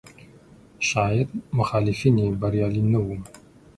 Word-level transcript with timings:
شاید 0.89 1.29
مخالفین 1.59 2.15
یې 2.23 2.27
بریالي 2.41 2.83
نه 2.93 2.99
وو. 3.05 3.17